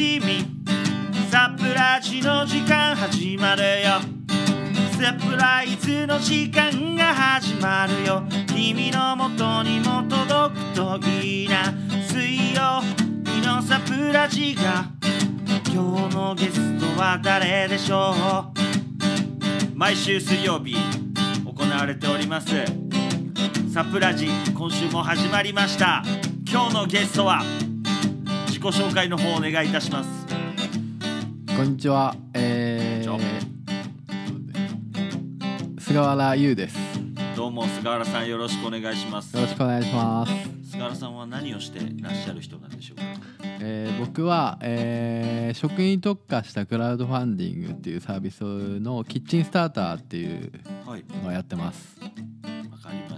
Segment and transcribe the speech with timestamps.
[0.00, 0.46] しみ
[1.30, 4.00] サプラジの時間始まるよ。
[4.98, 8.22] サプライズの時間が始まるよ。
[8.46, 11.70] 君のもとにも届くといいな
[12.08, 12.80] 水曜
[13.26, 14.86] 日のサプラジが。
[15.70, 18.50] 今日のゲストは誰でしょ
[19.74, 19.76] う？
[19.76, 20.76] 毎週水曜日
[21.44, 22.48] 行われております。
[23.70, 26.02] サプラジ今週も始まりました。
[26.50, 27.42] 今日のゲストは
[28.62, 30.10] 自己紹介の方お願いいたします
[31.56, 32.14] こんにちは。
[32.34, 33.20] えー、
[35.80, 36.76] 菅原優です。
[36.76, 36.82] よ
[37.34, 40.32] どうも菅原さんよろしくお願いしますろしくお願いします。
[40.72, 43.04] 菅原さんは何をしていらっしゃる人なんでしょうか？
[43.62, 50.52] えー、僕は、えー、食に特化したクラウドファンディングっていうサービスのキッチンスターターっていう
[50.86, 51.98] はいのをやってます。
[51.98, 51.99] わかり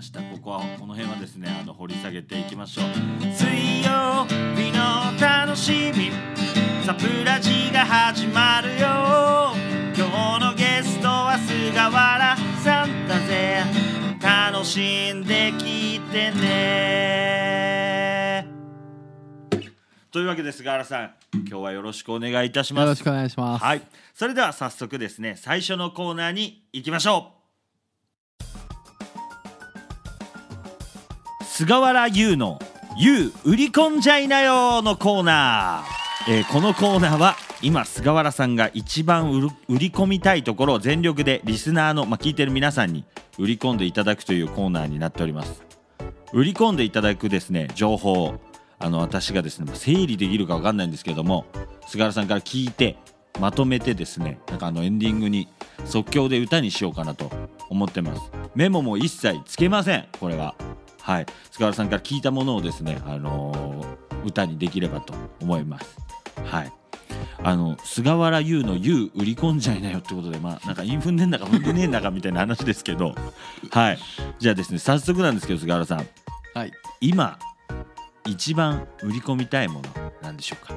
[0.03, 0.20] ました。
[0.20, 2.86] ここはこの辺はですねあの掘り下げていきましょう。
[3.33, 6.11] 水曜日の楽しみ。
[6.84, 9.55] サプラジが始まるよ。
[9.97, 10.08] 今
[10.39, 13.62] 日のゲストは菅原さんだぜ。
[14.20, 17.53] 楽しんで聞いてね。
[20.11, 22.83] というわけで菅原さん今日はよろしくお願いいたします。
[22.83, 23.64] よろしくお願いします。
[23.64, 23.83] はい。
[24.14, 27.42] それでは早速ですね最初のコーナーに行きましょう
[31.55, 32.58] 菅原優の
[32.97, 39.31] 「優売り込んじゃいなよ」のコーナー、えーこのコーナーは今菅原さんが一番
[39.69, 43.05] 売り込みたいところを全力でリスナーの、まあ、聞いてる皆さんに
[43.39, 45.62] 売り込んでいただくというコーナーになっております。
[46.33, 48.14] 売り込んでいただくですね情報。
[48.14, 48.41] を
[48.78, 51.45] あの私がですね整理できるかわかんないんですけども
[51.86, 52.97] 菅原さんから聞いて
[53.39, 55.48] まとめてですねなんかあのエンディングに
[55.84, 57.30] 即興で歌にしようかなと
[57.69, 58.23] 思ってます。
[58.55, 60.55] メモも一切つけませんこれは。
[61.03, 61.27] はい。
[61.50, 65.96] 菅原さんから聞いたものをですねあのー歌にできればと思います。
[66.45, 66.73] はい。
[67.42, 73.14] あの菅原優の優売り込んじゃいなよってことでまあなんかインフンでんだか踏んでねえんだかみたいな話ですけど
[73.73, 73.98] はい。
[74.39, 76.07] じゃあですね早速なんですけど菅原さん。
[76.55, 76.73] はい。
[77.01, 77.36] 今
[78.27, 80.74] 一番売り込みたいものなんでしょうか？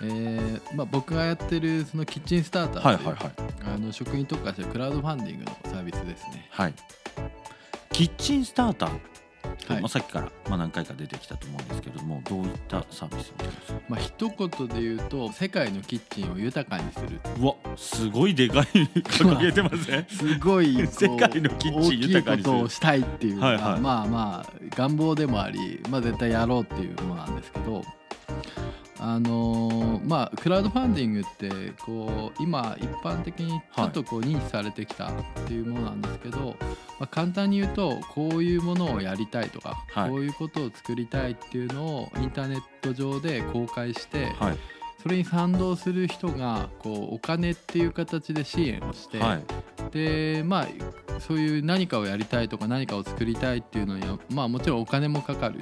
[0.00, 3.18] えー、まあ僕がやってるそのキッチンスターターっていうはい
[3.74, 6.46] あの食に特化したクラウドファンディングのサービスですね。
[6.50, 6.74] はい
[7.98, 8.90] キッチンスターター、
[9.72, 9.80] はい。
[9.82, 13.72] まあ、さっきから、まあ、何回か出てきたと思うんですけれどもどういったサービスなんです？
[13.72, 17.18] かまあ一言で言うと世界のキッチンを豊かにする。
[17.40, 18.62] うわすごいでかい。
[18.62, 20.06] 掲げてません？
[20.08, 27.82] すごい世界のキッチン豊かにする大きいことをしたいっていうはいはいまあまあ願望でもあり、まあ、絶対やろうっていうものなんですけど
[29.00, 35.10] あのーまあクラウドファンディングってこう今一般的にちょっとこう認知されてきたっ
[35.46, 36.56] ていうものなんですけど、
[36.98, 40.10] まあ、簡単に言うとこういうものをやりたいとか、はい。
[40.10, 44.58] こういうことを作りたいっていうのをインターネット上で公開して、はい。
[45.00, 49.44] それに賛同する人がこうお金っていう形で支援をして、はい。
[49.92, 50.68] でまあ
[51.20, 55.60] そういう何かをやりたいとか何かを作りたいっていうのにはまあもちろんお金もかかる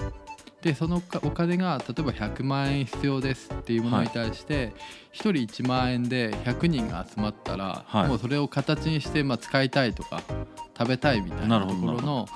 [0.63, 4.73] でそのかお金が例えば100万円必要ですっていうものに対して、
[5.13, 8.09] 1人1万円で100人が集まったら、はい。
[8.09, 10.23] もうそれを形にして、まあ、使いたいとか
[10.77, 12.27] 食べたいみたいなところの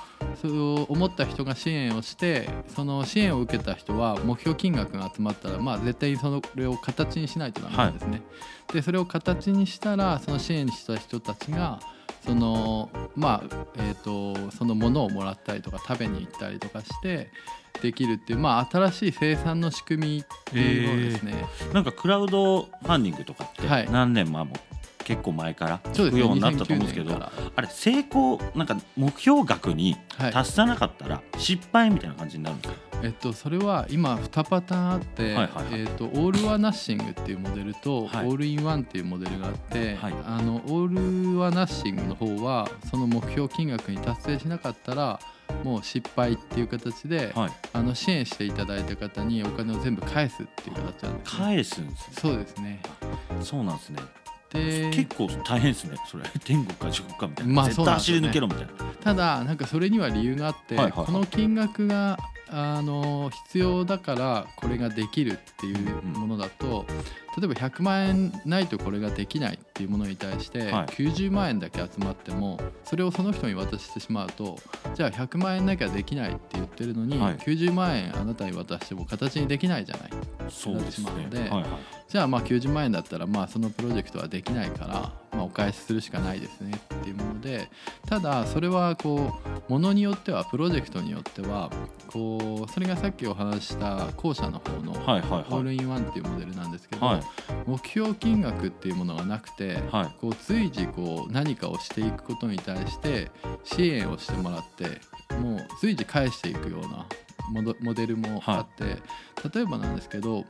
[0.41, 8.21] そう思った人が支援をしてその支援を受けた人は目標金額が集まったら、まあ、絶対にそれを形にしないとダメなんですね。
[8.73, 11.79] でそれを形にしたらその支援した人たちが
[12.25, 17.29] そのまあえー、とそのものをもらったりとか食べに行ったりとかして
[17.81, 21.45] できるっていう、まあ、新しい生産の仕組みっていうものですね。
[21.73, 23.89] なんかクラウドファンディングとかってはい。
[23.89, 24.53] 何年もも
[25.03, 29.97] 結構前から聞くようになったと思うんですけ2009どあれ成功なんか目標額に
[30.31, 32.90] 達さなかったら失敗みたいな感じになるんですか？
[33.03, 35.81] えっと、それは今2パターンあって、はいはいはい。
[35.81, 38.27] えっと、 All or Nothing っていうモデルと、はい。
[38.27, 40.13] All in One っていうモデルがあって、はい。
[40.25, 45.19] あの All or Nothing の方はその目標金額に達成しなかったら
[45.63, 47.51] もう失敗っていう形で、はい。
[47.73, 52.15] あの支援していただいた方にお金を全部返すっていう形なんです、ね、返すんですね。
[52.21, 52.81] そうですね。
[53.41, 54.01] そうなんですね。
[54.53, 56.23] で結構大変ですねそれ。
[56.43, 58.69] 天国か地獄かみたいな、まあ絶対走り抜けろみたいな。
[59.01, 61.05] ただなんかそれには理由があって、はいはいはい。
[61.05, 62.17] この金額が
[62.51, 66.85] あの必要だからこれができるっていうものだと、
[67.37, 70.85] 例えば100万円ないとこれができないっていうものに対してはい。
[70.87, 74.57] 90万円だけ集まってもそれをその人に渡してしまうと
[74.95, 77.37] じゃあ100万円なきゃできないって言ってるのにはい。
[77.37, 80.09] 90万円あなたに渡しても形にできないじゃない。
[80.49, 81.05] そうですね。
[81.05, 84.87] なってしまうのではいはいじゃあまあ90万円だったらまあそのプロジェクトはできないから
[85.31, 87.69] まあお返しするしかないですねっていうもので
[88.05, 91.71] ただそれはこうものによってはプロジェクトによっては
[92.07, 97.21] こうそれがさっきお話しした後者の方のはいはいオーはいルインワンっていうモデルなんですけど、はい。
[97.65, 100.19] 目標金額っていうものがなくて、はい。
[100.19, 103.31] こう随時こう何かをしていくことに対して
[103.63, 104.99] 支援をしてもらって
[105.37, 107.05] もう随時返していくような
[107.79, 109.01] モデルもあって、
[109.55, 110.43] 例えばなんですけど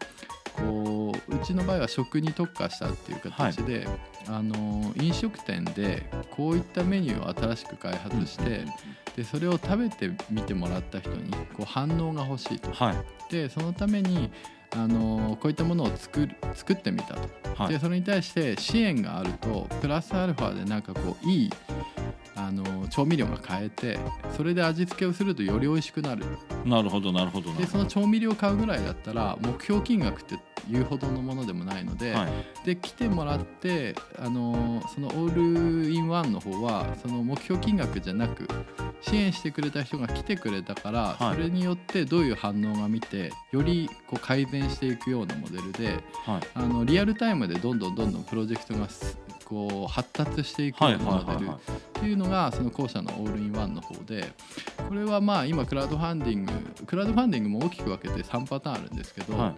[0.58, 3.88] こううちの場合は食に特化したっていう形で、
[4.28, 8.66] あの飲食店でこういったメニューを新しく開発して、
[9.16, 12.72] でそれを食べてみてもらった人にこう反応が欲しいと。
[12.72, 13.32] はい。
[13.32, 14.32] でそのために
[14.74, 17.74] あのこういったものを作る作ってみたと、はい。
[17.74, 21.50] でそれに対して支援があるとプラスアルファでなんかこういい
[22.52, 23.98] あの調味料が買えて
[24.36, 26.26] それで味付けをするとより美味しくなる。
[26.66, 30.36] なるほどなるほどでその調味料買うぐらいだったら目標金額って
[30.70, 32.32] いうほどのものでもないので、どはい。
[32.66, 38.48] で来てもらってあのそのオールインワンの方はその目標金額じゃなく
[39.02, 41.36] 支援してくれた人が来てくれたから、はい。
[41.36, 46.42] それによってどういう反応が見てよりこう改善していくようなモデルではい。
[46.54, 49.18] あのリアルタイムでどんどんどんどんプロジェクトがす
[49.52, 51.58] こう発達していくようなモデルはい
[52.00, 54.34] っていうのがその後者のオールインワンの方で
[54.88, 56.52] これはまあ今クラウドファンディング
[56.88, 59.56] クラウドファンディングも大きく分けて3パターンあるんですけど、はい。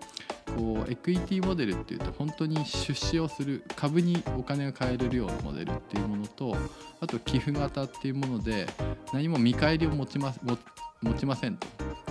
[0.57, 6.55] こうエクイティモデルっていうと本当に出資をする株にお金が買えれるようなモデルっていうものと
[6.99, 8.67] あと寄付型っていうもので
[9.13, 10.57] 何も見返りを持ちま持
[11.01, 11.67] 持ちませんと。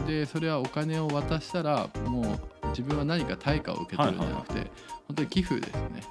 [0.06, 4.70] でそれはお金を渡したらもう自分は何か対価を受け取るんじゃなくて、
[5.06, 6.02] 本当に寄付ですね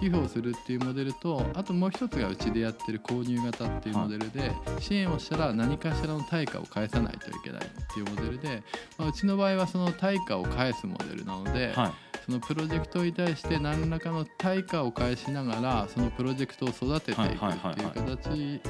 [0.00, 8.62] 寄付をするっていうモデルとあともう一つがうちでやってる購入型っていうモデルで、支援をしたら何かしらの対価を返さないといけないっていうモデルで、
[8.98, 12.10] まあ、うちの場合はその対価を返すモデルなので、はい。
[12.26, 18.60] そのプロジェクトに対して何らかの対価を返しながらそのプロジェクトを育てていくっていう形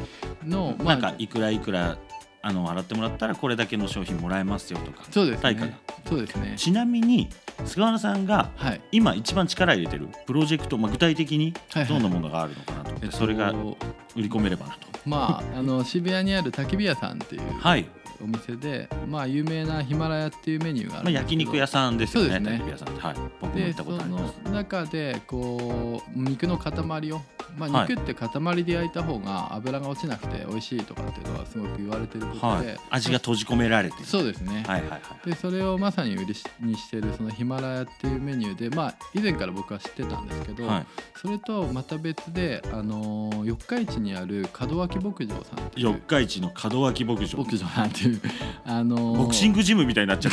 [0.45, 1.99] のまなんかいくらいくら
[2.43, 5.05] あの払ってもらったらこれだけの商品もらえますよとか。
[5.11, 5.67] そうです対価が。
[5.67, 5.79] ね
[6.09, 6.55] そうですね。
[6.57, 7.29] ちなみに
[7.67, 8.81] 菅原さんがはい。
[8.93, 11.53] 今一番力入れてるプロジェクト、まあ、具体的に
[11.89, 13.77] どんなものがあるのかなとそれが売
[14.17, 14.89] り込めればなと。
[15.05, 17.87] まああの渋谷にある焚き火屋さんっていうはい、
[18.23, 21.37] お店でまあ有名なヒマラヤっていうメニューがあまあ、るんですけど。
[21.37, 22.51] 焼肉屋さんですよねね。
[22.53, 23.01] 焚き火屋さんって。
[23.01, 23.17] はい。
[23.41, 24.35] 僕も行ったことあります。
[24.45, 27.23] の中でこう肉の塊を、
[27.57, 27.89] まあ、はい。
[27.89, 34.05] 肉って塊で焼いた方が油が落ちなくて美味しいとかっていうのはすごく言われてることで、はい、味が閉じ込められてる。
[34.05, 35.31] そうですね、はいはいはい。
[35.31, 40.87] でそれをまさに売りにしてるそのヒマラヤっていうメニューでまあ以前から僕は知ってたんですけど、はい。
[41.21, 47.39] それとまた別で、あのー四日市にある門脇牧場さん四日市の門脇牧場。
[47.39, 48.21] 牧場さんっていう、
[48.65, 50.33] あのーボクシングジムみたいになっちゃう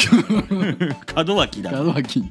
[1.25, 1.72] 門脇だ。
[1.72, 2.24] 門脇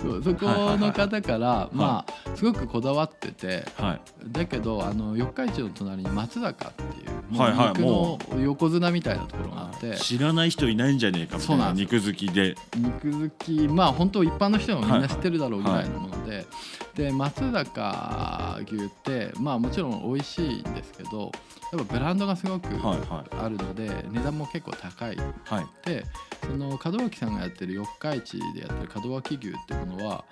[0.00, 0.46] そうそこ
[0.76, 4.00] の方から、まあすごくこだわっててはい。
[4.30, 6.86] だけどあの四日市の隣に松坂ってい
[7.34, 11.44] うはいはい肉の横綱みたいなところがあって知らない人いないんじゃねえかみたいな。
[11.46, 12.54] そうなんで肉好きで。
[12.76, 16.46] 肉好きまあ本当一般の人もみんな知ってるだろうぐらいのもので、
[16.94, 21.32] で松坂牛ってまあもちろん美味しいんですけど
[21.72, 23.36] やっぱブランドがすごくはいはい。
[23.36, 25.16] あるので、値段も結構高い。
[25.44, 25.66] はい。
[25.86, 26.04] で
[26.42, 30.24] その門脇さんがやってる四日市でやってる門脇牛ってものは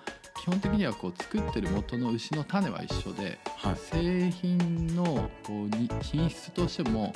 [0.43, 3.77] 基本的にはこう作ってる元の牛の種は一緒ではい。
[3.77, 5.05] 製品の
[5.45, 7.13] こうに品質としても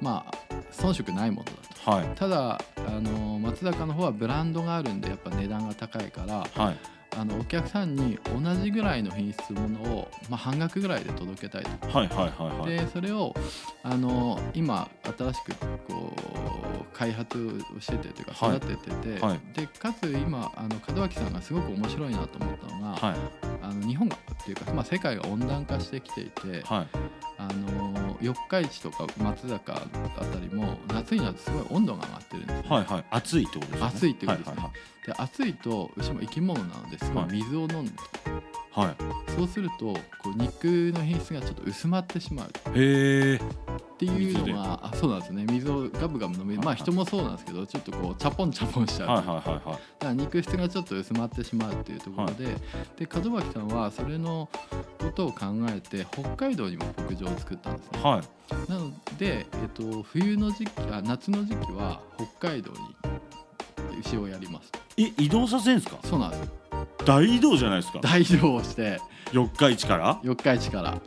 [0.00, 1.52] まあ遜色ないものだ
[1.84, 1.90] と。
[1.90, 2.08] はい。
[2.14, 6.76] ただあの松坂の方はブランドがあるんでやっぱ値段が高いからはい
[7.18, 11.98] あのお客さんに同じぐらいの品質のものを、まあ、半額ぐらいで届けたいと。
[11.98, 12.70] はいはいはいはい。
[12.70, 13.34] でそれを
[13.82, 15.54] あの今新しく
[15.88, 17.38] こう開発
[17.76, 18.56] をしててというかはい。
[18.56, 19.40] 育ててて、はい。
[19.54, 23.16] でかつ今あの門脇さんがすごく面白いなと思ったのが、はい。
[23.62, 26.86] あの日本がっていうか、まあ、世界が温暖化してきていて、はい。
[27.36, 27.83] あの
[28.24, 29.78] 四日市とか松坂あ
[30.24, 32.68] たりも夏になるとすごい温度が上がってるんですね。
[32.68, 33.04] はいはい。
[33.10, 33.86] 暑いってことですね。
[33.86, 34.54] 暑いってことですね。
[34.56, 34.72] はい
[35.04, 37.24] で暑いと牛も生き物なのですごい。
[37.32, 37.92] 水を飲んで、
[38.72, 38.86] はい。
[38.86, 38.96] はい
[39.36, 40.64] そうするとこう肉
[40.94, 42.50] の品質がちょっと薄まってしまう。
[42.74, 43.40] へえ
[44.06, 45.44] っていうのがあそうなんですね。
[45.50, 46.62] 水をガブガブ飲める。
[46.62, 49.64] まあ人もそうなんですけどちょっとこうチャポンチャポンしちゃう、はいはいはいはい。
[49.64, 52.56] だから肉質がちょっと薄まってしまうっていうところで、
[52.96, 54.48] で門脇さんはそれの
[54.98, 58.02] ことを考えて北海道にも牧場を作ったんですね。
[58.02, 58.70] はい。
[58.70, 62.00] なので、えっと、冬の時期あ夏の時期は
[62.38, 64.70] 北海道に牛をやります。
[64.70, 65.98] とえ移動させんすか？
[66.04, 66.40] そうなんです。
[66.40, 66.46] よ
[67.04, 68.00] 大移動じゃないですか？
[68.00, 69.00] 大移動をして。
[69.32, 70.20] 四日市から？
[70.22, 71.00] 四日市から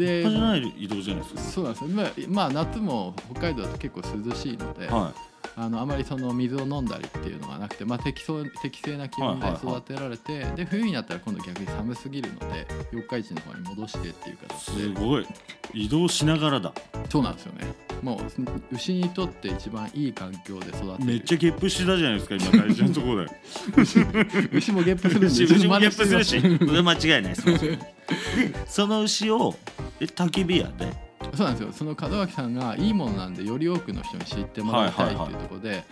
[0.00, 1.40] で半端じゃない移動じゃないですか？
[1.40, 1.88] そうなんですよ。
[1.90, 5.12] まあ、まあ、夏も北海道だと結構涼しいので、は
[5.56, 15.26] あのあまりその水を飲んだりっていうのがなくて、まあ、適正適正な気温で育てられて、で冬になったら今度逆に寒すぎるので四日市の方に戻してっていうい形すでごい。
[15.72, 16.72] 移動しながらだ。
[17.08, 17.66] そうなんですよね。
[18.02, 21.04] もう牛にとって一番いい環境で育てる。
[21.04, 23.30] めっちゃゲップしてたじゃないですか今大事なところで。
[24.52, 27.44] 牛もゲップするんで牛 牛もゲップするしそれ間違いないです。
[27.44, 27.78] で
[28.66, 29.54] その牛を
[30.00, 30.92] え焚き火屋で。
[31.34, 31.72] そうなんですよ。
[31.72, 35.84] その門脇さんがいいものなんでより多くの人に知ってもらいたいっていうところで、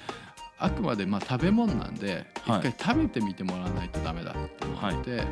[0.58, 2.62] あくまでまあ食べ物なんで一はい。
[2.62, 5.24] 回食べてみてもらわないとダメだっていうのがあって、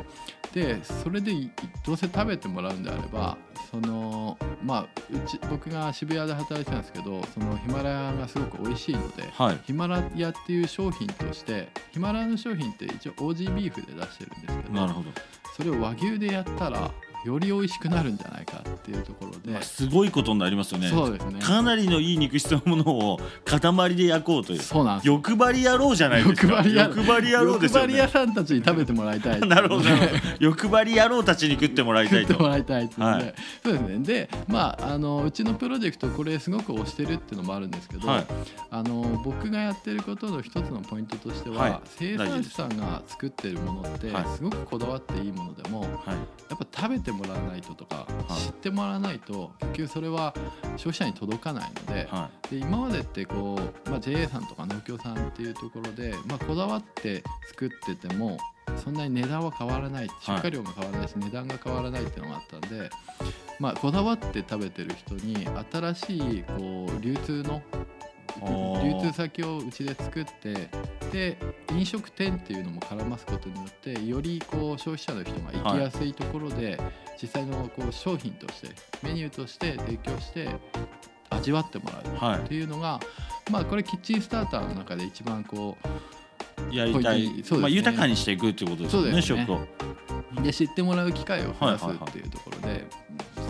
[0.53, 1.49] でそれでい
[1.85, 3.37] どうせ食べてもらうんであれば
[3.69, 4.81] そのまあ
[5.11, 9.23] うち僕が渋谷で働いてたんですけどそのヒマラヤがすごく美味しいので。
[9.33, 9.59] はい。
[9.65, 15.09] ヒマラヤっていう商品としてヒマラヤの商品って一応オージービーフで出してるんですけどなるほど、
[15.55, 16.91] それを和牛でやったら
[17.27, 20.89] より美味しくなるんじゃないかっていうところで、まあすごいことになりますよね。
[20.89, 21.39] そうですね。
[21.41, 24.59] かなりのいい肉質のものを塊で焼こうという。
[24.61, 25.07] そうなんです。
[25.07, 26.53] よ欲張り野郎じゃないですか。
[26.53, 27.87] 欲張り野郎欲張り野郎ですよね。
[27.87, 29.83] 欲張り屋さんたちに食べてもらいたい なるほど。
[30.39, 32.29] 欲張り野郎たちに食ってもらいたいと。
[32.29, 33.33] 食ってもらいたいってはい。
[33.61, 33.99] そうですね。
[33.99, 38.25] でまああのうちのプロジェクトこれすごく推してるっていうのもあるんですけど、はい。
[38.71, 41.79] あの僕がやってることの一つのポイントとしては、はい。
[41.85, 45.89] 生産者さんが作ってるものってはいすごくこだわっていいものでも、はい。
[46.49, 48.33] やっぱ食べてもらわないととか、い。
[48.41, 50.33] 知ってもらわないと結局それは
[50.77, 58.37] 消費者に届かないので,、はで今までってこう、まあ、JA さんとか農協さんっていうところで、まあ、こだわって作ってても
[58.75, 62.89] そんなに値段は変わらない出荷量が変わらないし、値段が変わらないっていうのがあったんで、
[63.59, 67.61] まあ、こだわって食べてる人に新しいこう流通の
[68.83, 70.69] 流通先をうちで作って
[71.11, 71.37] で
[71.71, 76.79] 飲食店っていうのも絡ますことによってよりこう消費者の人が行きやすいところで、
[77.21, 78.69] 実際のこう商品として
[79.03, 80.49] メニューとして提供して
[81.29, 82.17] 味わってもらうい。
[82.17, 82.99] はっていうのが、
[83.51, 85.77] まあこれキッチンスターターの中で一番こ
[86.71, 87.43] いやりたい、ね。
[87.51, 89.45] まあ、豊かにしていくっていうことですよねですね。
[89.45, 89.57] 食を。
[89.57, 89.67] う
[90.41, 92.09] で知ってもらう機会を増やすはいはいはい。
[92.09, 92.85] っていうところで、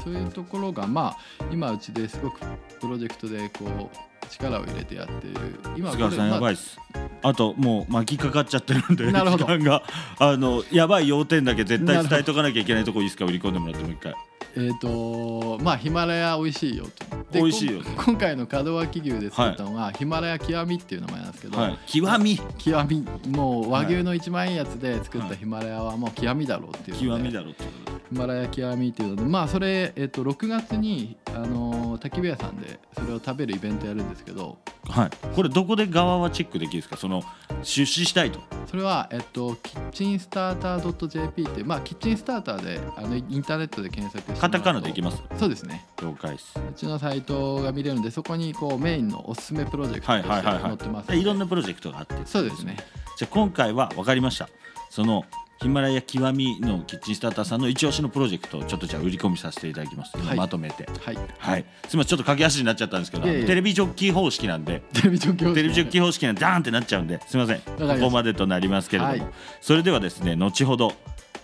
[0.03, 1.17] そういうところがまあ
[1.51, 2.39] 今うちですごく
[2.79, 3.89] プロジェクトでこう
[4.29, 5.39] 力を入れてやっている。
[5.77, 6.77] 今菅原さんやばいいっす。
[7.23, 9.45] あともう巻きかかっちゃってるんで なるほど。
[9.45, 9.83] 時間が。
[10.19, 13.25] あのやばい要点だけ絶対 伝えとかなきゃいけないとこいいですか？
[13.25, 14.13] 売り込んでもらってもう一回。
[14.55, 17.05] えっ、とまあヒマラヤ美味しいよと。
[17.31, 17.81] で美味しいよ。
[18.05, 21.77] 今回の門脇牛で作ったのが、ヒマラヤ極みっていう名前なんですけど、はい。
[21.85, 22.39] 極み？
[22.57, 23.05] 極み。
[23.29, 27.69] もう和牛の一番いいやつで作ったヒマラヤはもう極みだろうっていう極みだろってこ
[28.09, 35.09] とでヒマラヤ極みっていうのでまあそれ、えっと6月に、あのー焚き火屋さんでそれを食べるイベントやるんですけどはい。
[35.35, 36.95] これどこで側はチェックできるんですか？
[36.95, 37.23] その
[37.63, 38.39] 出資したいと。
[38.67, 45.23] それは、えっと、キッチンスターター .jp ってまあキッチンスターターであのインターネットで検索してカタカナでいきます？
[45.39, 45.85] そうですね。
[46.01, 46.53] 了解です。
[46.59, 51.17] うちのサイトが見れるんでそこにこうメインのおすすめプロジェクトはいとしてはいはいはい載ってますで。
[51.17, 52.77] いろんななプロジェクトがあってそうですね。
[53.17, 54.47] じゃあ今回は分かりました。
[54.91, 55.25] その
[55.59, 60.37] ヒマラヤ極みのキッチンスターターさんの一押しのプロジェクトをちょっとじゃあ売り込みさせていただきます、今はい。
[60.37, 60.87] まとめて。
[61.01, 61.17] はい。
[61.39, 61.65] はい。
[61.87, 62.05] すみません。
[62.05, 63.45] ちょっと駆け足になっちゃったんですけどいえいえ。
[63.45, 64.83] テレビジョッキー方式なんで。
[64.93, 67.61] テレビ状況テレビジョッキー方式なんでダーンってなっちゃうんですみません。
[67.65, 69.27] ましたこまでとなりますけれども、はい。
[69.61, 70.93] それではですね後ほど、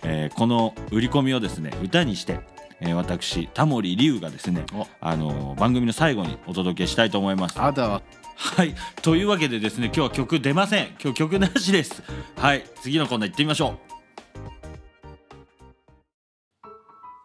[0.04, 2.38] えーこの売り込みをですね歌にして、
[2.80, 4.86] えー私タモリ龍がですねお。
[5.00, 7.60] あのー番組の最後にお届けしたいと思います。
[7.60, 8.02] あなたは
[8.36, 8.74] はい。
[9.02, 10.88] というわけでですね今日は曲出ません。
[11.02, 12.02] 今日曲なしです。
[12.36, 12.64] はい。
[12.80, 13.93] 次のコーナー行ってみましょう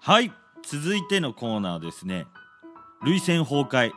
[0.09, 0.33] はい
[0.67, 2.25] 続いてのコーナーはですね。
[3.03, 3.91] 涙腺崩壊。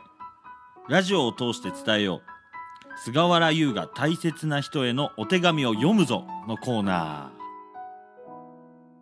[0.87, 3.01] ラジオを通して伝えよう。
[3.03, 7.33] 菅原優が大切な人へのお手紙を読むぞのコーナ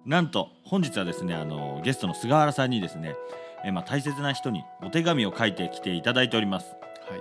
[0.06, 0.08] ー。
[0.08, 3.16] なんと本日はですねあのゲストの菅原さんにですね
[3.64, 6.66] えまあ大切な人にお手紙を書いてきていただいております。
[7.10, 7.20] はい。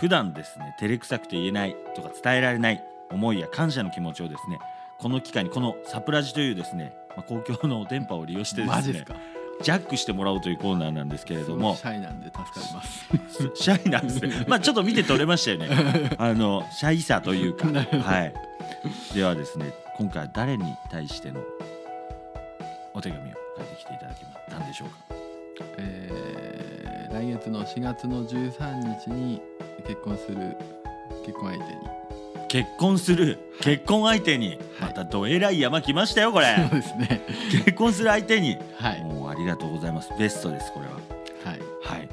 [0.00, 4.58] 普段ですね照れくさくて言えないとか伝えられない思いや感謝の気持ちをですね
[4.98, 9.16] この機会にこのサプラジというですね、まあ、公共の電波を利用してですねマ
[9.60, 11.74] ジャックしてもらおうというコーナーなんですけれども。
[11.74, 13.50] シャイなんで助かります。
[13.60, 14.32] シャイなんですね。
[14.46, 16.10] まあちょっと見て取れましたよね。
[16.16, 17.66] あのシャイさというか。
[17.66, 18.34] はい。
[19.12, 21.40] ではですね今回は誰に対しての
[22.94, 25.04] お手紙を書いてきていただきましたんでしょうか？
[25.78, 29.42] えー来月の4月の13日に
[29.86, 30.56] 結婚する
[31.26, 31.80] 結婚相手に
[32.48, 36.56] 結婚する結婚相手にまたどえらい山来ましたよこれ。
[36.70, 37.26] そうですね。
[37.64, 38.56] 結婚する相手に。
[38.76, 39.02] はい。
[39.02, 40.10] もうありがとうございます。
[40.18, 40.92] ベストですこれは。
[41.44, 41.98] はい。
[41.98, 42.08] はい。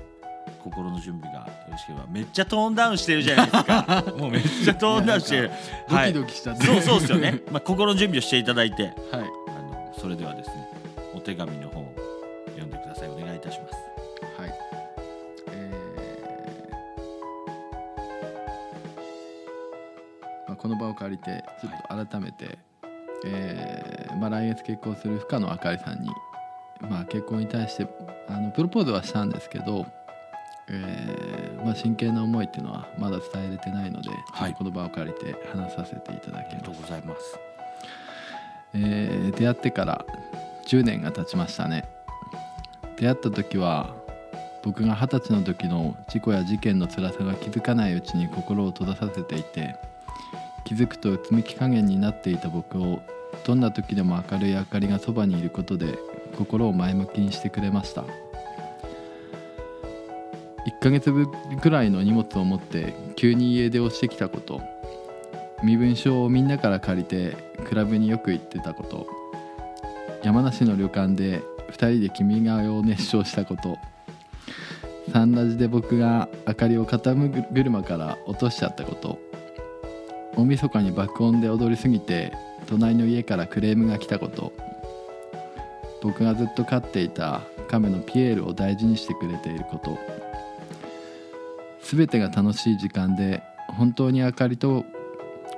[0.64, 4.04] 心の準備がよろしければめっちゃトーンダウンしてるじゃないですか。
[4.18, 5.52] もうめっちゃトーンダウンしてる。
[5.90, 8.84] ドキドキしちゃって、そうそうですよね、まあ、 心の準備をしていただいて。
[8.84, 8.94] はい。
[9.14, 9.22] あ
[9.62, 10.68] のそれではですね
[11.14, 12.05] お手紙の方を
[20.66, 22.58] この場を借りてちょっと改めて、
[23.24, 26.10] えーまあ、来月結婚する深野あかりさんに、
[26.90, 27.88] まあ、結婚に対して
[28.28, 29.86] あのプロポーズはしたんですけど、
[30.68, 34.10] えーまあ、真剣な思いっていうのはまだ伝えれてないので、
[34.58, 36.92] この場を借りて話させていただありがとうきます。
[36.92, 37.40] ございます。
[38.74, 40.04] えー出会ってから
[40.66, 41.86] 10年が経ちましたね。
[42.98, 43.94] 出会った時は
[44.64, 49.76] 僕が二十歳の時の事故や事件の辛さが気づかないうちに心を閉ざさせていて
[50.66, 53.02] 気づくとうつむき加減になっていた僕を
[53.46, 55.98] どんな時でも明るい明かりがそばにいることで
[56.38, 58.04] 心を前向きにしてくれました。
[60.66, 61.28] 1ヶ月分
[61.62, 64.62] くらいの荷物を持って急に家出をしてきたこと
[65.64, 69.08] 身分証をみんなから借りてクラブによく行ってたこと
[70.24, 73.78] 山梨の旅館で2人で「君が代」を熱唱したこと
[75.12, 79.20] サンラジで僕が明かりを肩車から落としちゃったこと
[80.36, 82.34] 大晦日に爆音で踊りすぎて
[82.68, 84.54] 隣の家からクレームが来たこと。
[86.02, 89.98] 僕がずっと飼っていた亀のピエールを大事にしてくれていること。
[91.82, 94.86] 全てが楽しい時間で本当に明かりと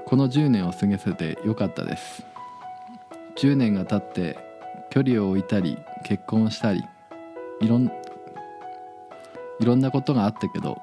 [0.05, 2.23] この10年を過ごせてよかったです。
[3.37, 4.37] 10年が経って
[4.89, 6.83] 距離を置いたり結婚したり
[7.61, 7.91] いろん
[9.59, 10.81] いろんなことがあったけど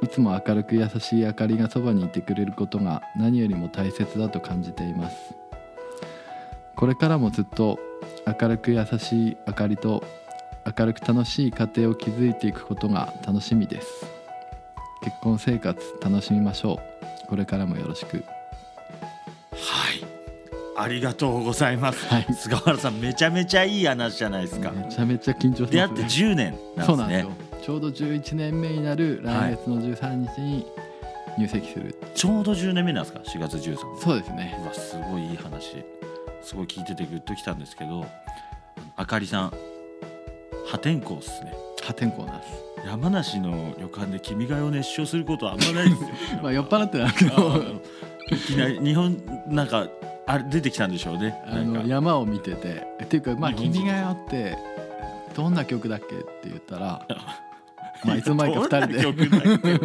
[0.00, 5.34] いつも明るく優しい明かりがそばにいてくれることが何よりも大切だと感じています。
[6.76, 7.78] これからもずっと
[8.40, 10.04] 明るく優しい明かりと
[10.78, 14.06] 明るく楽しい家庭を築いていくことが楽しみです。
[15.02, 16.80] 結婚生活楽しみましょ
[17.24, 17.26] う。
[17.26, 18.18] これからもよろしく。
[18.18, 20.04] はい。
[20.76, 22.26] ありがとうございます、はい。
[22.34, 26.84] 菅原さんめちゃめちゃいい話じゃないですか、めちゃめちゃ緊張してます、出会ってね、10年なんですね。
[26.86, 30.66] そうなんですよちょうど11年目になる来月の13日に
[31.36, 34.00] 入籍する、ちょうど10年目なんですか？4月13日。
[34.00, 34.58] そうですね。
[34.62, 35.84] うわすごいいい話。
[36.40, 38.06] すごい聞いててグッときたんですけど
[38.96, 39.52] あかりさん
[40.66, 41.52] 破天荒っすね。
[41.82, 42.52] 破天荒なんです。
[42.86, 46.08] 山梨の旅館で君が代を熱唱することはあんまないですよ。
[46.42, 47.58] まあ酔っ払ってなんけあどの
[48.30, 49.86] いきなり日本なんか
[50.26, 51.38] あれ出てきたんでしょうね。
[51.46, 52.86] あの山を見てて。
[53.04, 53.82] っていうかまあ「日本人。
[53.82, 54.58] 君が代」って
[55.36, 57.06] どんな曲だっけって言ったら
[58.04, 59.76] まあいつの間にか2人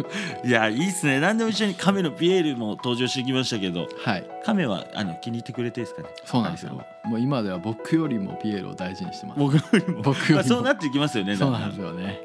[0.42, 0.48] で。
[0.48, 1.20] いやいいっすね。
[1.20, 3.88] 何でも一緒に亀のピエールも登場してきましたけど。
[4.04, 4.24] はい。
[4.44, 6.08] 亀はあの気に入ってくれてですかね？
[6.24, 6.80] そうなんですよ。
[7.04, 9.38] もう今では僕よりもピエールを大事にしてます。
[9.40, 10.02] 僕よりも。
[10.02, 12.20] 僕よそうなっていきますよねそうなんですよよね。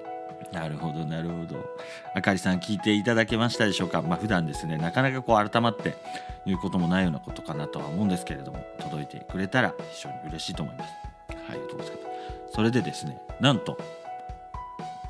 [0.52, 1.64] なるほどなるほど。
[2.16, 4.02] あかりさん聞いていただけましたでしょうか？
[4.02, 5.96] まあ普段ですねなかなかこう改まって
[6.46, 10.94] 言うこともないようなことかなとは思うんですけれども届いてくれたら非常に嬉しいと思います。
[11.50, 12.02] ありがとうございま
[12.50, 12.56] す。
[12.56, 13.78] それでですねなんと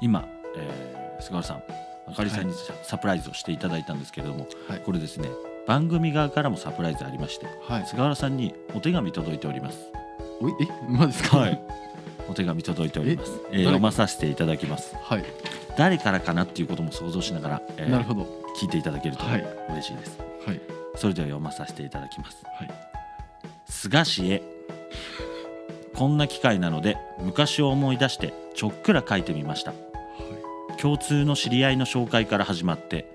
[0.01, 0.25] 今、
[0.57, 1.63] えー菅原さん
[2.07, 4.79] あかりさんにササプライズをしていただいたんですけれども、はい。
[4.79, 5.29] これですね
[5.67, 7.85] 番組側からもサプライズありましてはい。
[7.85, 9.77] 菅原さんにお手紙届いております。
[10.41, 11.38] おいえまですか？
[11.38, 11.62] はい。
[12.29, 13.63] お手紙届いております、えー誰？
[13.65, 14.95] 読まさせていただきます。
[14.95, 15.25] はい。
[15.77, 18.27] 誰からかなっていうことも想像しながら、えーなるほど。
[18.59, 19.45] 聞いていただけるとはい。
[19.69, 20.62] 嬉しいです、はい。
[20.95, 22.43] それでは読まさせていただきます。
[22.57, 22.71] はい。
[23.67, 24.41] 菅氏へ
[25.95, 29.73] こんな機会なので昔を思い出してちょっくら書いてみました
[30.81, 33.05] 共通の知り合いの紹介から始まって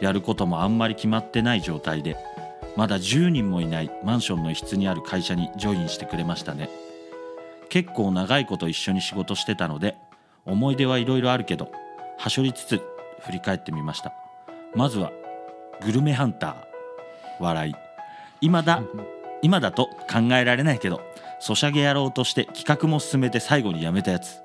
[0.00, 2.16] やることもあんまり決まってない状態で
[2.76, 6.68] まだ10人もいないマンションの一室にある会社にジョインしてくれましたね。
[7.68, 9.96] 結構長いこと一緒に仕事してたので
[10.44, 11.70] 思い出はいろいろあるけど
[12.18, 12.82] はしょりつつ
[13.20, 14.12] 振り返ってみました。
[14.74, 15.12] まずは
[15.84, 17.74] グルメハンター笑い。
[18.40, 18.82] 今だ
[19.42, 21.00] 今だと考えられないけど
[21.40, 24.42] ソシャゲやろうとして企画も進めて最後にやめたやつ。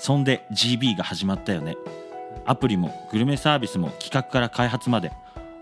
[0.00, 1.76] そんで GB が始まったよね
[2.50, 5.12] アプリもグルメサービスも企画から開発まで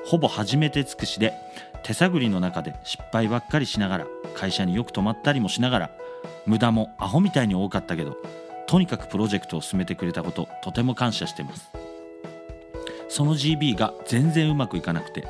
[0.06, 1.34] ほぼ初めて尽くしで
[1.82, 5.90] 手探りの中で失敗ばっかりしながら会社によく泊まったりもしながら
[6.46, 8.16] 無駄もアホみたいに多かったけど
[8.66, 11.70] とにかくプロジェクトを進めてくれたこととても感謝してます
[13.10, 15.28] その GB が全然うまくいかなくて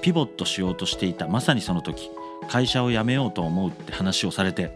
[0.00, 2.10] ピボットしようとしていたまさにその時
[2.48, 4.72] 会社を辞めようと思うって話をされて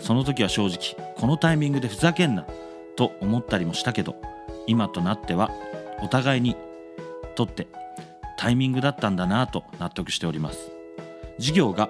[0.00, 2.48] その時は正直このタイミングでふざけんな
[2.96, 4.16] と思ったりもしたけど
[4.66, 5.50] 今となっては
[6.02, 6.56] お互いに
[7.34, 7.66] とって
[8.38, 10.72] タイミングだったんだなと納得しております。
[11.38, 11.88] 事業が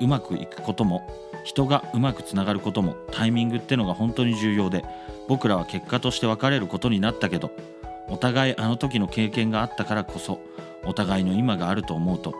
[0.00, 1.08] うまくいくことも
[1.44, 4.84] 人がうまくつながることもタイミングってのが本当に重要で
[5.28, 7.50] 僕らは結果として別れることになったけど
[8.08, 10.40] お互いあの時の経験があったからこそ
[10.84, 12.34] お互いの今があると思うと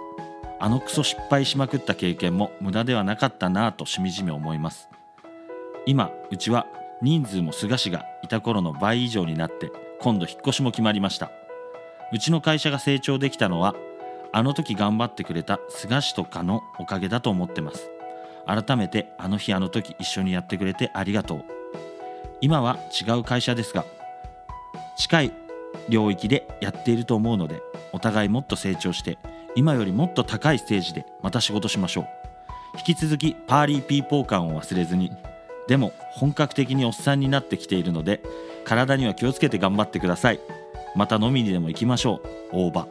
[0.61, 4.89] あのクソ失敗しまくった経験も無駄ではなかったなぁとしみじみ思います。
[5.87, 6.67] 今うちは
[7.03, 11.33] 人数も菅氏がいた頃の倍以上になって今度引っ越しも決まりました。
[12.13, 13.75] うちの会社が成長できたのは
[14.33, 17.91] あの時頑張ってくれた菅氏とかのおかげだと思ってます。
[18.47, 21.45] 改めてあの日あの時一緒にやってくれてありがとう。
[22.41, 23.85] 今は違う会社ですが
[24.97, 25.33] 近い
[25.89, 27.63] 領域でやっていると思うので
[27.93, 29.19] お互いもっと成長して
[29.57, 32.07] 今よりもっと高いステージでまた仕事しましょう。
[32.79, 35.13] 引き続きパーリーピーポー感を忘れずに
[35.73, 38.21] でも本格的におっさんになってきているので
[38.63, 40.41] 体には気をつけて頑張ってください。
[40.95, 42.21] また飲みにでも行きましょ
[42.53, 42.67] う。
[42.69, 42.89] 大場。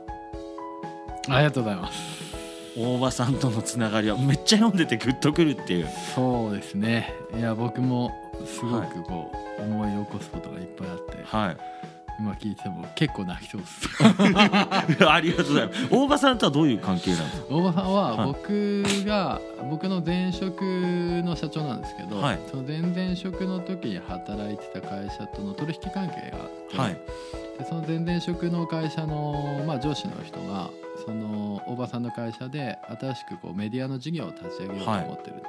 [1.30, 2.00] ありがとうございます。
[2.76, 5.90] 大場さんとのつながりはめっちゃ読んでてグッとくるっていう。
[6.16, 7.14] そうですね。
[7.38, 8.10] いや僕も
[8.48, 11.24] すごくこう、思い起こすことがいっぱいあって。
[11.24, 11.58] はい
[12.20, 13.88] 今聞いても結構泣きそうです。
[15.08, 15.88] ありがとうございます。
[15.90, 17.56] 大場さんとはどういう関係なんですか？
[17.56, 18.28] 大場さんははい。
[18.28, 22.40] 僕が、僕の前職の社長なんですけど、はい。
[22.50, 26.94] その前々職の時に働いてた会社との取引関係があって、はい。
[27.58, 30.70] でその前々職の会社の、まあ、上司の人が
[31.06, 35.44] その大場さんの会社で新しくこうメディアの事業を立ち上げようと思ってる、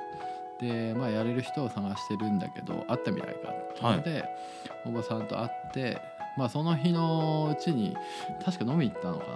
[0.61, 4.25] で、まあ、やれる人を探してるんだけど会ってみないかってので、
[4.85, 6.01] 大場さんと会って、
[6.37, 7.97] まあ、その日のうちに
[8.45, 9.27] 確か飲み行ったのか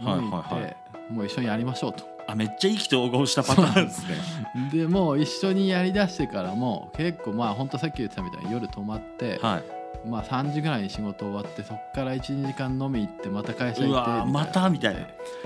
[0.00, 0.70] な、はい飲み行って、はいは
[1.10, 2.04] もう一緒にやりましょうと。
[2.28, 4.16] あめっちゃ意気投合したパターンですね。
[4.72, 9.62] でもう一緒にやりだしてからも結構まあ本当さっき言ってたみたいに夜泊まって、はい。
[10.08, 15.00] まあ3時ぐらいに仕事終わってそっから12時間飲み行ってまた会社行ってうわーまたみたいな。
[15.00, 15.04] い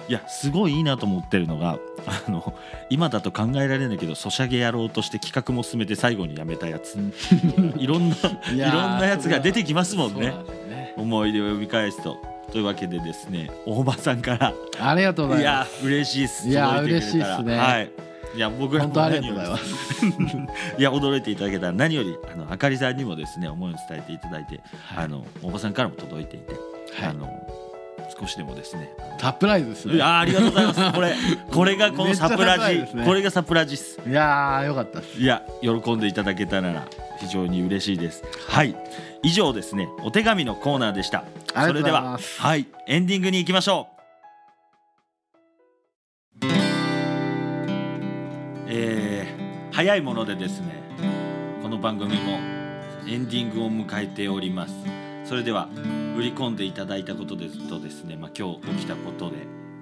[0.09, 2.55] やすごいいいなと思ってるのがあの
[2.91, 6.97] 今だと考えられないけどソシャゲやろうとして企画も進めて最後にやめたやつ。
[7.77, 10.35] いろんないろんなやつが出てきますもんね
[11.01, 12.17] 思い出を呼び返すと。
[12.53, 14.55] というわけでですね大場さんから。
[14.81, 16.49] ありがとうございまいや嬉しいっす。
[16.49, 17.57] いや嬉しいっすね。
[17.57, 17.91] はい。
[18.35, 19.97] いや僕本当ありがとうございます。
[20.79, 25.05] いや驚いていただけたら何よりあのあかりさんにもですね思いを伝えていただいて、はい。
[25.05, 26.55] あの大場さんからも届いていて、
[26.95, 27.09] はい。
[27.11, 27.29] あの
[28.19, 28.93] 少しでもですね。
[29.19, 29.95] サプライズですね。
[29.95, 30.93] いやーありがとうございます。
[30.93, 31.15] これ
[31.53, 33.05] これがこのサプラジね。
[33.05, 34.01] これがサプラジっす。
[34.07, 36.85] いやーよかったいや喜んでいただけたなら
[37.19, 38.23] 非常に嬉しいです。
[38.49, 38.77] はい。
[39.23, 39.89] 以上ですね。
[40.03, 41.25] お手紙のコーナーでした。
[41.67, 42.67] それでははい。
[42.87, 44.01] エンディングに行きましょう。
[48.69, 49.41] えー
[49.73, 50.67] 早いものでですね
[51.63, 52.33] この番組も
[53.09, 54.75] エンディングを迎えております
[55.31, 55.69] それでは
[56.19, 59.37] 売り込んでいただいたことですとですね、まあ、今日起きたことで、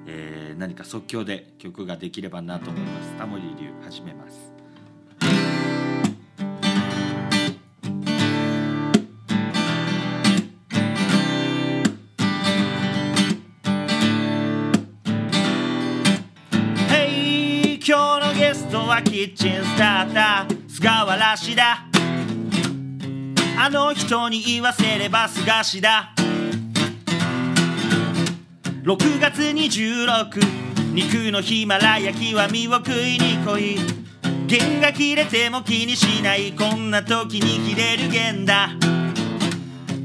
[0.06, 3.14] えー何か即興で曲ができればなと思います。
[3.16, 4.52] タモリ流始めます。
[16.90, 21.87] Hey 今日のゲストはキッチンスターター菅原氏だ。
[23.60, 26.14] あの人に言わせれば菅氏だ。
[28.84, 33.78] 6月26肉のヒマラヤ極みを食いに来い。
[34.46, 38.68] 弦が切れても気にしないこんな時に切れる弦だ。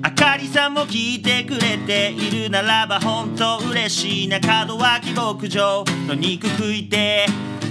[0.01, 4.39] あかりさんも聞いてくれているならば本当嬉しいな。
[4.65, 7.27] 門脇牧場の肉食いて。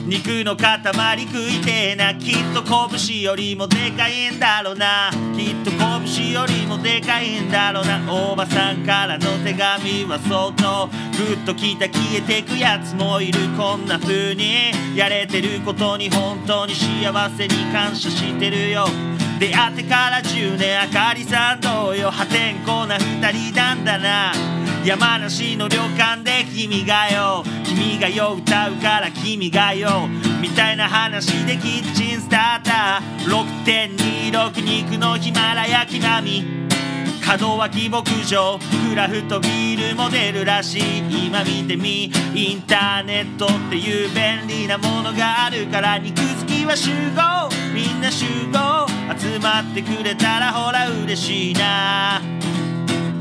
[0.07, 0.81] 肉の塊
[1.23, 2.63] 食いてえなきっと
[2.99, 5.11] 拳よりもでかいんだろうな。
[5.37, 8.01] きっと拳よりもでかいんだろうな。
[8.13, 13.41] おばさんからの手紙は相当グッときた消えてくやつもいる。
[13.57, 18.87] こんな風にやれてることに本当に幸せに感謝してるよ。
[19.43, 24.33] 出会ってから10年あかりさん同様破天荒な二人なんだな。
[24.85, 27.43] 山梨の旅館で君がよ。
[27.65, 30.07] 君がよ歌うから君がよ。
[30.41, 34.31] みたいな話でキッチンスターター。
[34.31, 36.62] 6.26肉のヒマラヤきまみ
[37.41, 38.59] 門脇牧場
[38.91, 41.27] クラフトビールモデルらしい。
[41.27, 47.49] 今見てみインターネットっていう便利なものがあるから肉好きは集合。
[47.75, 48.87] みんな集合。
[49.19, 52.21] 集まってくれたらほら嬉しいな。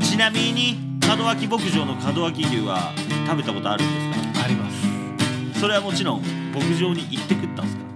[0.02, 2.92] ちなみに門脇牧場の門脇牛は
[3.26, 3.88] 食べたことあるん
[4.34, 4.82] ですあります。
[5.54, 6.22] かそれはもちろん
[6.52, 7.91] 牧場に行って食ったんですか？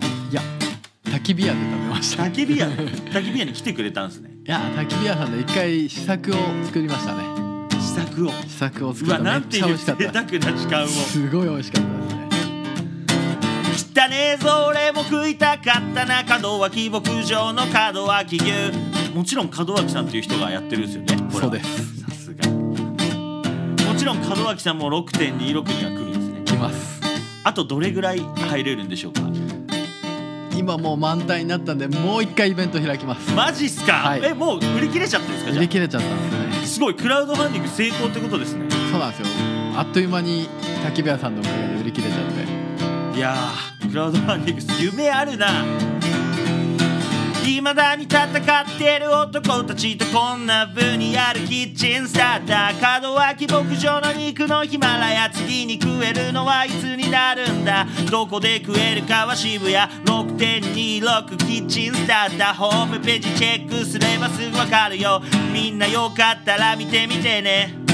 [1.17, 2.23] 焚き火屋で食べました。
[2.25, 4.31] 焚き火屋焚き火屋に来てくれたんですね。
[4.47, 6.35] いや焚き火屋さんで一回試作を
[6.67, 7.25] 作りましたね。
[7.71, 8.31] 試作を。
[8.31, 10.87] 試作を作うわっためっちゃ美なんていう贅沢な時間を。
[10.89, 14.05] すごい美味しかったですね。
[14.05, 16.23] 汚ねえぞ俺も食いたかったな。
[16.43, 18.53] 門脇牧場の門脇牛。
[19.15, 22.01] もちろん門脇さんっていう人がやってるんですよねそうです。
[22.03, 22.43] さすが。
[23.97, 26.43] ちろん門脇さんも6.26には来るんですね。
[26.45, 27.01] 来ます。
[27.43, 29.23] あとどれぐらい入れるんでしょうか？
[30.57, 33.33] 今もう満タンになったんでもう一回イベント開きます。
[33.35, 34.21] マジっすか、はい。
[34.25, 35.51] えもう売り切れちゃったんですか？
[35.53, 36.61] 売り切れちゃったんですね。
[36.63, 36.67] あ。
[36.67, 38.67] すごいクラウドファンディング成功ってことですね。
[38.91, 39.27] そうなんですよ。
[39.77, 40.49] あっという間に
[40.87, 43.19] 焚き火屋さんのおかげで売り切れちゃって。
[43.19, 45.47] いやークラウドファンディング夢あるな
[47.47, 57.87] 未だに戦ってる男たちとこんな風にやるキッチンスターター門脇牧場の肉のヒマラヤ次に食えるのはいつになるんだ。
[58.11, 59.77] どこで食えるかは渋谷。
[60.05, 65.23] 6.26キッチンスターターホームページチェックすればすぐわかるよ。
[65.53, 67.86] みんなよかったら見てみてね。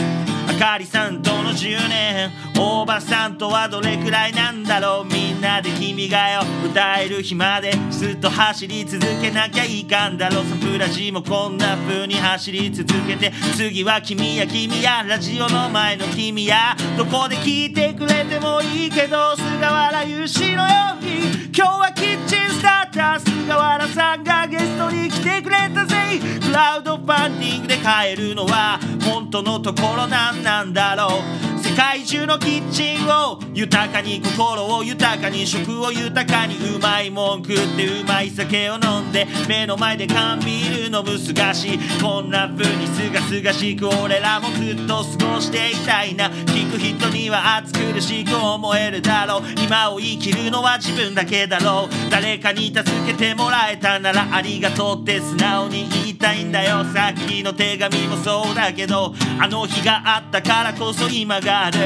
[0.49, 10.45] あかりさんとの10年おばさんとはどれくらいなんだろうみんなで君が代歌える日までずっと走り続けなきゃいかんだろう。
[10.45, 26.21] サプラジもこんな風に走り続けて次は君や君やラジオの前の君やどこで聞いてくれてもいいけど菅原由志のように今日はキッチンスターター菅原さんがゲストに来てくれたぜ。
[26.43, 31.72] クラウドファンディングで買えるのは本当のところなんなんだろう。
[31.73, 61.79] 世界中のキッチンを豊かに心を豊かに食を豊かにうまいもん食ってうまい酒を飲んで目の前で缶ビール飲むすがしこんな風にすがすがしく俺らもずっと過ごしていたいな聞く人には熱苦しく思えるだろう今を生きるのは自分だけだろう誰かに助けてもらえたならありがとうって素直に言いたいんだよさっきの手紙もそうだけどあの日があったからこそ今がある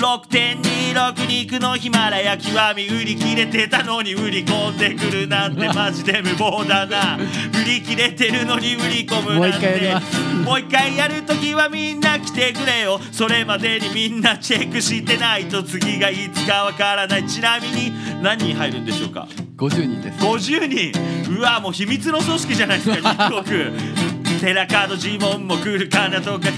[0.00, 7.16] 6.26肉のヒマラヤ極み売り切れてたのに売り込んでくるなんて マジで無謀だな。
[7.16, 9.94] 売り切れてるのに売り込むなんて。
[10.44, 13.00] もう一回やるときはみんな来てくれよ。
[13.10, 17.26] それまでにみんなチェックしてないと次がいつかわからない。
[17.26, 20.24] ちなみに何人入るんでしょうか？50人です。
[20.24, 21.16] 50人。
[21.36, 24.05] うわもう秘密の組織じゃないですか 日国
[24.38, 26.56] 寺門呪文も来るかなとか考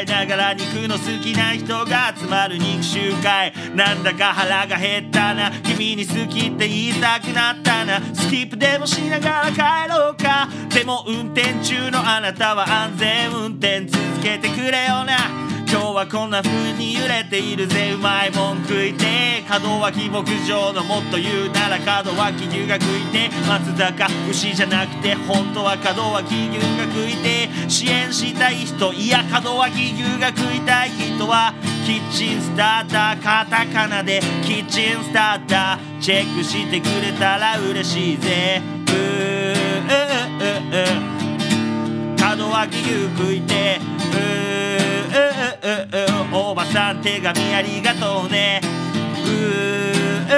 [0.00, 3.52] えながら肉の好きな人が集まる肉集会。
[3.74, 5.50] なんだか腹が減ったな。
[5.62, 8.00] 君に好きって言いたくなったな。
[8.14, 10.48] スキップでもしながら帰ろうか。
[10.72, 15.45] でも運転中のあなたは安全運転続けてくれよな。
[15.96, 31.54] はこんな風に揺れているぜうまいもん食いて門脇牧場のもっと言うなら門脇牛が食いて松坂牛じゃなくて本当は門脇牛が食いて支援したい人いや門脇牛が食いたい人は
[31.86, 38.60] キッチンスターターカタカナでキッチンスターターチェックしてくれたら嬉しいぜ。
[38.60, 42.36] うーうーうーうー。
[42.36, 43.80] 門脇牛食いて
[44.12, 44.45] うー。
[47.06, 48.60] 手紙ありがとうね。
[48.64, 50.32] ううう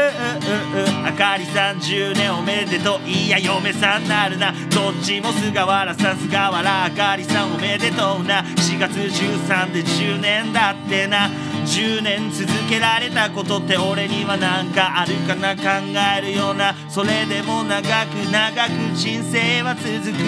[0.84, 3.08] うあかりさん10年おめでとう。
[3.08, 4.52] いや嫁さんなるな。
[4.52, 8.42] どっちも菅原さん菅原あかりさんおめでとうな。
[8.42, 11.30] 4月13で10年だってな。
[11.64, 15.62] 10年続けられたことって俺には何かあるかな考
[16.18, 16.74] えるような。
[16.90, 20.18] それでも長く長く人生は続く。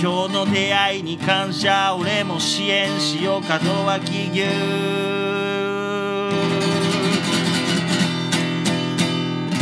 [0.00, 1.96] 今日の出会いに感謝。
[1.98, 3.64] 俺も支援しよう。
[3.64, 5.19] 門脇牛。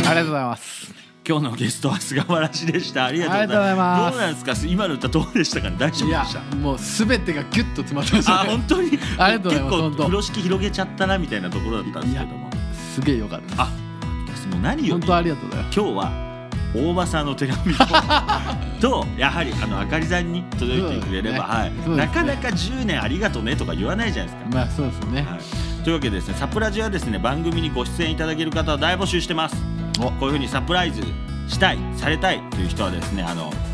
[0.09, 0.93] ありがとうございます。
[1.27, 3.05] 今日のゲストは菅原氏でした。
[3.05, 4.17] ありがとうございます。
[4.17, 4.67] どうなんですか？
[4.67, 5.69] 今の歌どうでしたか？
[5.69, 6.55] ね大丈夫でした？
[6.55, 8.97] もう全てがギュッと詰まってましたあね本当に？
[9.19, 9.75] ありがとうございます。
[9.75, 12.49] 結構風呂敷広げちゃったなみたいなところだったんですけども。
[12.95, 15.79] すげえよかったあもう何より本当ありがとうございます。
[15.79, 16.28] 今日は
[16.73, 17.73] 大場さんの手紙
[18.79, 21.89] ととやはりあのあかりさんに届いてくれれば、はい。
[21.89, 21.95] ね。
[21.95, 24.55] なかなか10年ありがとうねとか言わないじゃないですか。
[24.55, 25.21] まあそうですね。
[25.21, 29.55] はい、というわけでですねサプラジはですね番組にご出演いただける方は大募集してます。
[29.99, 30.11] お。
[30.11, 31.01] こういうふうにサプライズ
[31.47, 33.68] したいされたいという人はですねあのサ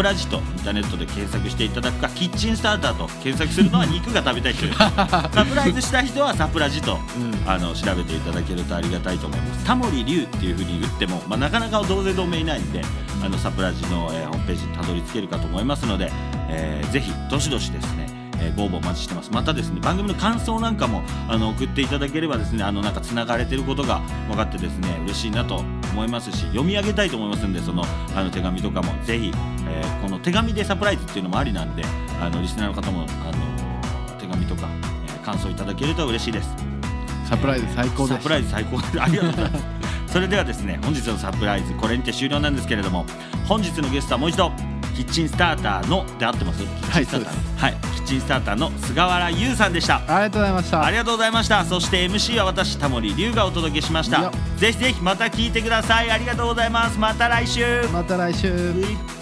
[0.00, 7.30] プラジとインターネットで検索していただくかキッチンスターターと検索するのは肉が食べたい人 サプライズした人はサプラジとうん。
[7.46, 9.64] あの調べていただけるとありがたいと思います。
[9.66, 12.80] タモリ龍っていうふうに言っても、まあ、なかなか同姓同名いないんで
[13.22, 16.10] あのサプラジの、えーホームページにたどり着けるかと思いますので、
[16.48, 18.06] えーぜひどしどしですね
[18.38, 19.30] えーご応募お待ちしてます。
[19.30, 27.82] またですね番組の感想なんかもあの送っていただければですねあのなんかつながれてることが分かってですね嬉しいなと思いますし読み上げたいと思いますんでその
[28.14, 29.32] あの手紙とかもぜひ、
[29.68, 31.82] えーこの手紙でサプライズっていうのもありなんで
[32.20, 34.68] あのリスナーの方もあの手紙とか、
[35.06, 36.48] えー感想いただけると嬉しいです。
[37.28, 38.78] サプライズ最高ですサプライズ最高。
[38.98, 39.64] ありがとうございます。
[40.12, 43.04] それではですね本日のサプライズこれにて終了なんですけれども
[43.46, 44.50] 本日のゲストはもう一度
[45.00, 46.58] キッチンスターターので合ってます？
[46.58, 47.34] キッチンスターター。
[47.34, 49.96] のははい、キッチンスターターの菅原優さんでした。
[49.96, 50.84] ありがとうございました。
[50.84, 51.64] ありがとうございました。
[51.64, 54.30] そして MC は私タモリ龍がお届けしました。
[54.58, 56.10] ぜひぜひまた聞いてください。
[56.10, 56.98] ありがとうございます。
[56.98, 57.82] また来週。
[57.92, 59.19] また来週